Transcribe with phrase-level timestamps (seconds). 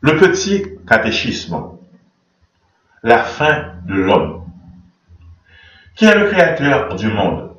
[0.00, 1.60] Le petit catéchisme.
[3.02, 4.44] La fin de l'homme.
[5.96, 7.56] Qui est le créateur du monde?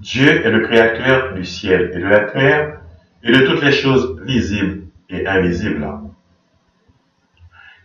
[0.00, 2.80] Dieu est le créateur du ciel et de la terre
[3.22, 5.88] et de toutes les choses visibles et invisibles.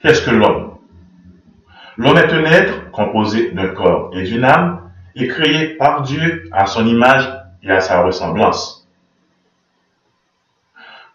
[0.02, 0.78] Qu'est-ce que l'homme?
[1.96, 6.66] L'homme est un être composé d'un corps et d'une âme et créé par Dieu à
[6.66, 8.83] son image et à sa ressemblance.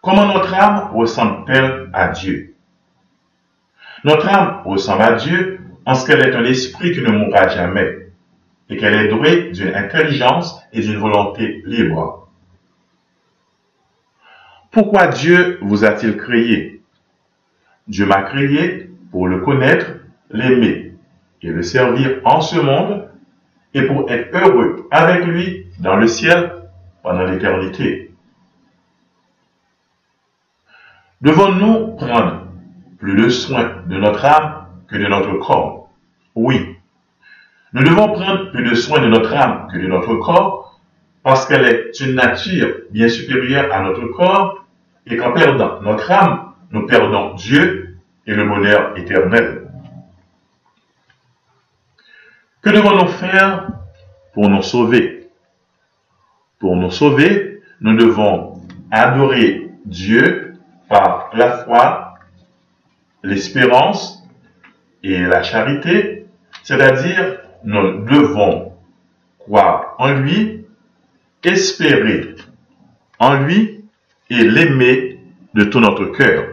[0.01, 2.55] Comment notre âme ressemble-t-elle à Dieu?
[4.05, 8.07] Notre âme ressemble à Dieu en ce qu'elle est un esprit qui ne mourra jamais
[8.69, 12.29] et qu'elle est douée d'une intelligence et d'une volonté libre.
[14.71, 16.81] Pourquoi Dieu vous a-t-il créé?
[17.87, 19.87] Dieu m'a créé pour le connaître,
[20.29, 20.93] l'aimer
[21.41, 23.09] et le servir en ce monde
[23.73, 26.53] et pour être heureux avec lui dans le ciel
[27.03, 28.08] pendant l'éternité.
[31.21, 32.47] Devons-nous prendre
[32.97, 35.89] plus de soin de notre âme que de notre corps?
[36.33, 36.77] Oui.
[37.73, 40.79] Nous devons prendre plus de soin de notre âme que de notre corps
[41.21, 44.65] parce qu'elle est une nature bien supérieure à notre corps
[45.07, 49.69] et qu'en perdant notre âme, nous perdons Dieu et le bonheur éternel.
[52.61, 53.67] Que devons-nous faire
[54.33, 55.27] pour nous sauver?
[56.59, 60.48] Pour nous sauver, nous devons adorer Dieu
[60.89, 62.15] par la foi,
[63.23, 64.23] l'espérance
[65.03, 66.25] et la charité,
[66.63, 68.73] c'est-à-dire nous devons
[69.37, 70.65] croire en lui,
[71.43, 72.35] espérer
[73.19, 73.85] en lui
[74.29, 75.19] et l'aimer
[75.53, 76.47] de tout notre cœur.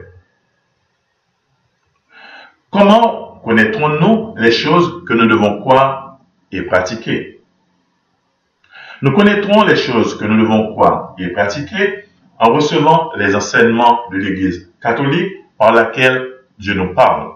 [2.70, 6.18] Comment connaîtrons-nous les choses que nous devons croire
[6.52, 7.40] et pratiquer?
[9.02, 12.05] Nous connaîtrons les choses que nous devons croire et pratiquer
[12.38, 17.32] en recevant les enseignements de l'Église catholique par laquelle Dieu nous parle.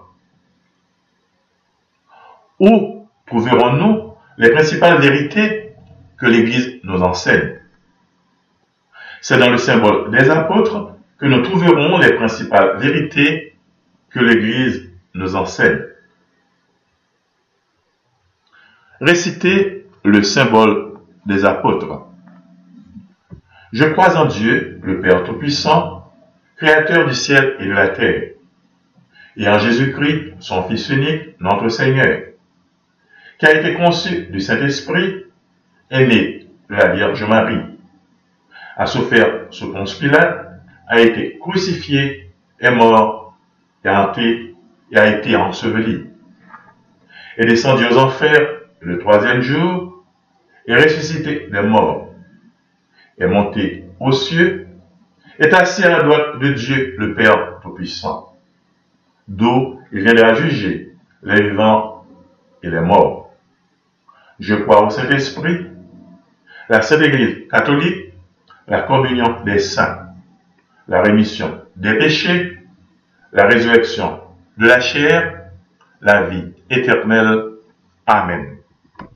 [2.59, 5.75] Où trouverons-nous les principales vérités
[6.19, 7.59] que l'Église nous enseigne?
[9.21, 13.55] C'est dans le symbole des apôtres que nous trouverons les principales vérités
[14.09, 15.81] que l'Église nous enseigne.
[18.99, 20.93] Récitez le symbole
[21.25, 22.10] des apôtres.
[23.71, 26.11] Je crois en Dieu, le Père Tout-Puissant,
[26.57, 28.31] Créateur du ciel et de la terre,
[29.37, 32.23] et en Jésus-Christ, son Fils unique, notre Seigneur,
[33.39, 35.23] qui a été conçu du Saint-Esprit,
[35.89, 37.63] est né de la Vierge Marie,
[38.75, 40.49] a souffert sous Ponce Pilate,
[40.87, 42.29] a été crucifié,
[42.59, 43.37] est mort,
[43.85, 44.53] est hanté
[44.91, 46.07] et a été enseveli,
[47.37, 48.49] est descendu aux enfers
[48.81, 50.03] le troisième jour,
[50.67, 52.10] et ressuscité des morts
[53.17, 54.67] est monté aux cieux,
[55.39, 58.35] est assis à la droite de Dieu, le Père Tout-Puissant.
[59.27, 62.05] D'où il viendra juger les vivants
[62.63, 63.31] et les morts.
[64.39, 65.67] Je crois au Saint-Esprit,
[66.69, 68.13] la Sainte Église catholique,
[68.67, 70.07] la communion des saints,
[70.87, 72.59] la rémission des péchés,
[73.33, 74.19] la résurrection
[74.57, 75.41] de la chair,
[76.01, 77.51] la vie éternelle.
[78.05, 78.50] Amen.